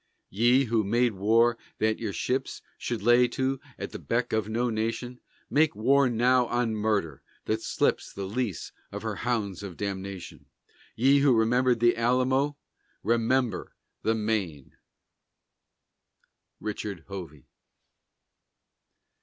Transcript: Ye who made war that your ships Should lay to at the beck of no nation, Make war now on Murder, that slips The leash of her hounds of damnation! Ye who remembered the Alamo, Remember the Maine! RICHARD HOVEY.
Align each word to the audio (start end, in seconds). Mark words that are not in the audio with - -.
Ye 0.31 0.63
who 0.63 0.83
made 0.83 1.13
war 1.13 1.59
that 1.77 1.99
your 1.99 2.11
ships 2.11 2.63
Should 2.79 3.03
lay 3.03 3.27
to 3.27 3.59
at 3.77 3.91
the 3.91 3.99
beck 3.99 4.33
of 4.33 4.49
no 4.49 4.71
nation, 4.71 5.19
Make 5.47 5.75
war 5.75 6.09
now 6.09 6.47
on 6.47 6.73
Murder, 6.73 7.21
that 7.45 7.61
slips 7.61 8.11
The 8.11 8.23
leash 8.23 8.71
of 8.91 9.03
her 9.03 9.17
hounds 9.17 9.61
of 9.61 9.77
damnation! 9.77 10.47
Ye 10.95 11.19
who 11.19 11.35
remembered 11.35 11.81
the 11.81 11.95
Alamo, 11.95 12.57
Remember 13.03 13.75
the 14.01 14.15
Maine! 14.15 14.75
RICHARD 16.59 17.01
HOVEY. 17.07 17.45